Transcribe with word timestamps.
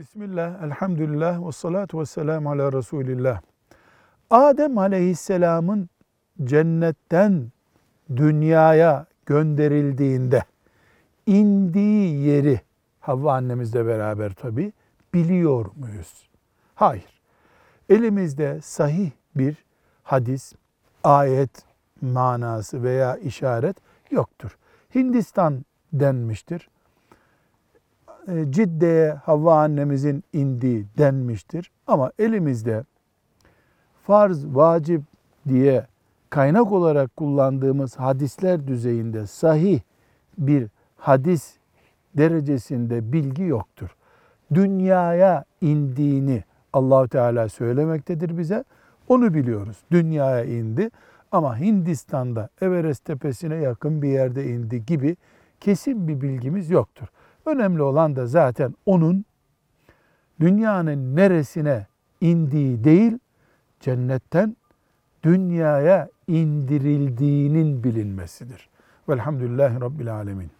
Bismillah, 0.00 0.62
elhamdülillah, 0.62 1.46
ve 1.46 1.52
salatu 1.52 2.00
ve 2.00 2.06
selamu 2.06 2.50
ala 2.50 2.72
Resulillah. 2.72 3.40
Adem 4.30 4.78
aleyhisselamın 4.78 5.88
cennetten 6.44 7.52
dünyaya 8.16 9.06
gönderildiğinde 9.26 10.44
indiği 11.26 12.26
yeri 12.26 12.60
Havva 13.00 13.34
annemizle 13.34 13.86
beraber 13.86 14.32
tabi 14.32 14.72
biliyor 15.14 15.66
muyuz? 15.76 16.28
Hayır. 16.74 17.20
Elimizde 17.88 18.60
sahih 18.62 19.10
bir 19.36 19.64
hadis, 20.02 20.52
ayet 21.04 21.64
manası 22.00 22.82
veya 22.82 23.16
işaret 23.16 23.76
yoktur. 24.10 24.58
Hindistan 24.94 25.64
denmiştir. 25.92 26.68
E, 28.30 28.52
Cidde'ye 28.52 29.10
Havva 29.10 29.60
annemizin 29.62 30.24
indiği 30.32 30.86
denmiştir. 30.98 31.70
Ama 31.86 32.12
elimizde 32.18 32.84
farz, 34.06 34.46
vacip 34.46 35.02
diye 35.48 35.86
kaynak 36.30 36.72
olarak 36.72 37.16
kullandığımız 37.16 37.96
hadisler 37.96 38.66
düzeyinde 38.66 39.26
sahih 39.26 39.80
bir 40.38 40.68
hadis 40.96 41.54
derecesinde 42.14 43.12
bilgi 43.12 43.42
yoktur. 43.42 43.96
Dünyaya 44.54 45.44
indiğini 45.60 46.44
Allahu 46.72 47.08
Teala 47.08 47.48
söylemektedir 47.48 48.38
bize. 48.38 48.64
Onu 49.08 49.34
biliyoruz. 49.34 49.76
Dünyaya 49.90 50.44
indi 50.44 50.90
ama 51.32 51.58
Hindistan'da 51.58 52.48
Everest 52.60 53.04
tepesine 53.04 53.54
yakın 53.54 54.02
bir 54.02 54.08
yerde 54.08 54.46
indi 54.46 54.86
gibi 54.86 55.16
kesin 55.60 56.08
bir 56.08 56.20
bilgimiz 56.20 56.70
yoktur. 56.70 57.08
Önemli 57.46 57.82
olan 57.82 58.16
da 58.16 58.26
zaten 58.26 58.74
onun 58.86 59.24
dünyanın 60.40 61.16
neresine 61.16 61.86
indiği 62.20 62.84
değil, 62.84 63.18
cennetten 63.80 64.56
dünyaya 65.22 66.08
indirildiğinin 66.26 67.84
bilinmesidir. 67.84 68.68
Velhamdülillahi 69.08 69.80
Rabbil 69.80 70.14
Alemin. 70.14 70.50